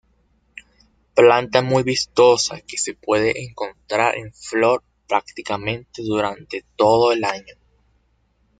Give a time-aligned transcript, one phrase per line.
[1.13, 7.53] Planta muy vistosa, que se puede encontrar en flor prácticamente durante todo el año.